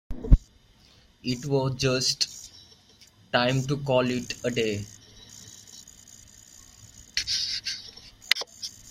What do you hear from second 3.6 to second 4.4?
to call it